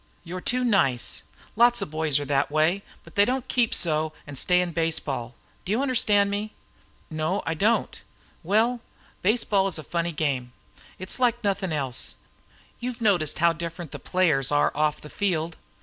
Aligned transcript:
You 0.23 0.35
're 0.35 0.41
too 0.41 0.63
nice. 0.63 1.21
Lots 1.55 1.79
of 1.79 1.91
boys 1.91 2.19
are 2.19 2.25
that 2.25 2.49
way, 2.49 2.81
but 3.03 3.13
they 3.13 3.23
don't 3.23 3.47
keep 3.47 3.71
so 3.71 4.13
and 4.25 4.35
stay 4.35 4.59
in 4.59 4.71
baseball. 4.71 5.35
Do 5.63 5.71
you 5.71 5.79
understand 5.79 6.31
me?" 6.31 6.53
"No, 7.11 7.43
I 7.45 7.53
don't." 7.53 8.01
"Well, 8.41 8.79
baseball 9.21 9.67
is 9.67 9.77
a 9.77 9.83
funny 9.83 10.11
game. 10.11 10.53
It's 10.97 11.19
like 11.19 11.43
nothing 11.43 11.71
else. 11.71 12.15
You've 12.79 12.99
noticed 12.99 13.37
how 13.37 13.53
different 13.53 13.91
the 13.91 13.99
players 13.99 14.51
are 14.51 14.71
off 14.75 15.01
the 15.01 15.07
field. 15.11 15.55